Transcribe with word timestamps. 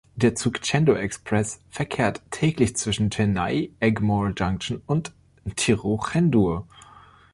Der 0.15 0.33
Zug 0.33 0.61
Chendur 0.63 0.97
Express 0.97 1.61
verkehrt 1.69 2.23
täglich 2.31 2.75
zwischen 2.75 3.11
Chennai 3.11 3.69
Egmore 3.79 4.33
Junction 4.35 4.81
und 4.87 5.11
Tiruchendur. 5.55 6.65